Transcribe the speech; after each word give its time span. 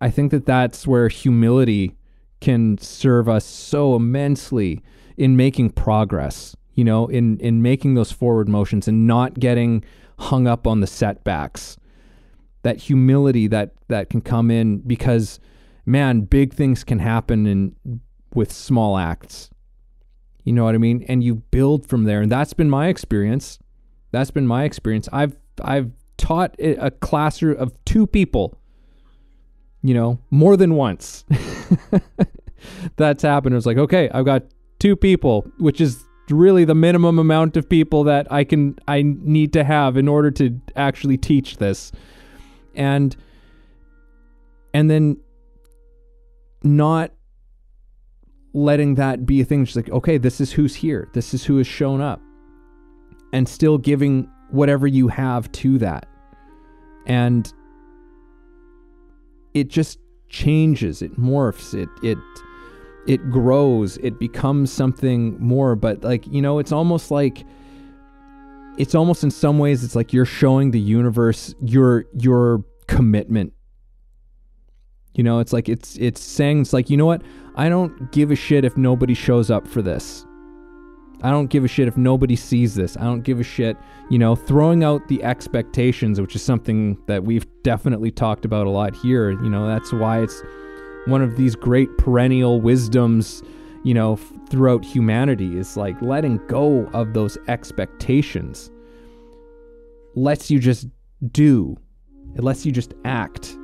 I 0.00 0.10
think 0.10 0.30
that 0.30 0.46
that's 0.46 0.86
where 0.86 1.08
humility 1.08 1.96
can 2.40 2.78
serve 2.78 3.28
us 3.28 3.44
so 3.44 3.94
immensely 3.94 4.82
in 5.16 5.36
making 5.36 5.70
progress, 5.70 6.56
you 6.74 6.84
know, 6.84 7.06
in 7.08 7.38
in 7.38 7.62
making 7.62 7.94
those 7.94 8.12
forward 8.12 8.48
motions 8.48 8.88
and 8.88 9.06
not 9.06 9.38
getting 9.38 9.84
hung 10.18 10.46
up 10.46 10.66
on 10.66 10.80
the 10.80 10.86
setbacks. 10.86 11.76
That 12.62 12.78
humility 12.78 13.46
that 13.48 13.72
that 13.88 14.10
can 14.10 14.20
come 14.20 14.50
in 14.50 14.78
because 14.78 15.40
man, 15.86 16.22
big 16.22 16.54
things 16.54 16.84
can 16.84 16.98
happen 16.98 17.46
in 17.46 18.00
with 18.34 18.52
small 18.52 18.96
acts. 18.96 19.50
You 20.44 20.52
know 20.52 20.64
what 20.64 20.74
I 20.74 20.78
mean? 20.78 21.04
And 21.08 21.22
you 21.22 21.36
build 21.36 21.86
from 21.86 22.04
there. 22.04 22.22
And 22.22 22.30
that's 22.30 22.54
been 22.54 22.70
my 22.70 22.88
experience. 22.88 23.58
That's 24.12 24.30
been 24.30 24.46
my 24.46 24.64
experience. 24.64 25.08
I've 25.12 25.36
I've 25.62 25.90
taught 26.16 26.54
a 26.58 26.90
class 26.90 27.42
of 27.42 27.72
two 27.84 28.06
people, 28.06 28.58
you 29.82 29.94
know, 29.94 30.18
more 30.30 30.56
than 30.56 30.74
once. 30.74 31.24
that's 32.96 33.22
happened. 33.22 33.54
It 33.54 33.56
was 33.56 33.66
like, 33.66 33.78
okay, 33.78 34.10
I've 34.10 34.24
got 34.24 34.44
two 34.78 34.96
people, 34.96 35.50
which 35.58 35.80
is 35.80 36.04
really 36.28 36.64
the 36.64 36.74
minimum 36.74 37.18
amount 37.18 37.56
of 37.56 37.68
people 37.68 38.04
that 38.04 38.30
I 38.30 38.44
can 38.44 38.78
I 38.86 39.02
need 39.02 39.52
to 39.54 39.64
have 39.64 39.96
in 39.96 40.06
order 40.06 40.30
to 40.32 40.60
actually 40.76 41.16
teach 41.16 41.56
this. 41.56 41.92
And 42.74 43.16
and 44.72 44.90
then 44.90 45.16
not 46.62 47.12
letting 48.52 48.96
that 48.96 49.26
be 49.26 49.40
a 49.40 49.44
thing 49.44 49.64
just 49.64 49.76
like 49.76 49.88
okay 49.90 50.18
this 50.18 50.40
is 50.40 50.52
who's 50.52 50.74
here 50.74 51.08
this 51.12 51.32
is 51.32 51.44
who 51.44 51.56
has 51.58 51.66
shown 51.66 52.00
up 52.00 52.20
and 53.32 53.48
still 53.48 53.78
giving 53.78 54.28
whatever 54.50 54.86
you 54.86 55.06
have 55.06 55.50
to 55.52 55.78
that 55.78 56.06
and 57.06 57.52
it 59.54 59.68
just 59.68 59.98
changes 60.28 61.02
it 61.02 61.18
morphs 61.18 61.74
it 61.74 61.88
it 62.02 62.18
it 63.06 63.30
grows 63.30 63.96
it 63.98 64.18
becomes 64.18 64.72
something 64.72 65.36
more 65.40 65.74
but 65.74 66.02
like 66.04 66.26
you 66.28 66.40
know 66.40 66.58
it's 66.58 66.72
almost 66.72 67.10
like 67.10 67.44
it's 68.78 68.94
almost 68.94 69.24
in 69.24 69.30
some 69.30 69.58
ways 69.58 69.82
it's 69.82 69.96
like 69.96 70.12
you're 70.12 70.24
showing 70.24 70.70
the 70.70 70.78
universe 70.78 71.54
your 71.60 72.04
your 72.14 72.64
commitment 72.86 73.52
you 75.14 75.24
know 75.24 75.40
it's 75.40 75.52
like 75.52 75.68
it's 75.68 75.96
it's 75.96 76.20
saying 76.20 76.60
it's 76.60 76.72
like 76.72 76.88
you 76.88 76.96
know 76.96 77.06
what 77.06 77.22
I 77.56 77.68
don't 77.68 78.10
give 78.12 78.30
a 78.30 78.36
shit 78.36 78.64
if 78.64 78.76
nobody 78.76 79.14
shows 79.14 79.50
up 79.50 79.66
for 79.66 79.82
this. 79.82 80.24
I 81.22 81.30
don't 81.30 81.48
give 81.48 81.64
a 81.64 81.68
shit 81.68 81.88
if 81.88 81.96
nobody 81.96 82.36
sees 82.36 82.74
this. 82.74 82.96
I 82.96 83.04
don't 83.04 83.22
give 83.22 83.40
a 83.40 83.44
shit, 83.44 83.76
you 84.08 84.18
know, 84.18 84.34
throwing 84.34 84.82
out 84.82 85.06
the 85.08 85.22
expectations, 85.22 86.20
which 86.20 86.34
is 86.34 86.42
something 86.42 86.96
that 87.06 87.24
we've 87.24 87.46
definitely 87.62 88.10
talked 88.10 88.44
about 88.44 88.66
a 88.66 88.70
lot 88.70 88.94
here. 88.94 89.30
You 89.30 89.50
know, 89.50 89.66
that's 89.66 89.92
why 89.92 90.22
it's 90.22 90.42
one 91.06 91.22
of 91.22 91.36
these 91.36 91.54
great 91.54 91.88
perennial 91.98 92.60
wisdoms, 92.60 93.42
you 93.84 93.92
know, 93.92 94.14
f- 94.14 94.32
throughout 94.48 94.84
humanity 94.84 95.58
is 95.58 95.76
like 95.76 96.00
letting 96.00 96.38
go 96.46 96.86
of 96.94 97.12
those 97.12 97.36
expectations 97.48 98.70
lets 100.14 100.50
you 100.50 100.58
just 100.58 100.86
do. 101.32 101.76
It 102.36 102.44
lets 102.44 102.64
you 102.64 102.72
just 102.72 102.94
act 103.04 103.56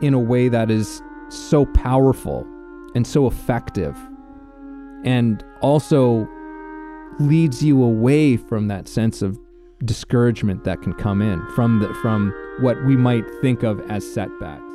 in 0.00 0.14
a 0.14 0.18
way 0.18 0.48
that 0.48 0.70
is 0.70 1.02
so 1.28 1.66
powerful 1.66 2.46
and 2.94 3.06
so 3.06 3.26
effective 3.26 3.96
and 5.04 5.44
also 5.60 6.28
leads 7.20 7.62
you 7.62 7.82
away 7.82 8.36
from 8.36 8.68
that 8.68 8.88
sense 8.88 9.22
of 9.22 9.38
discouragement 9.84 10.64
that 10.64 10.80
can 10.82 10.94
come 10.94 11.20
in 11.20 11.44
from 11.54 11.80
the 11.80 11.92
from 11.94 12.32
what 12.60 12.82
we 12.84 12.96
might 12.96 13.24
think 13.40 13.62
of 13.62 13.80
as 13.90 14.04
setbacks 14.14 14.73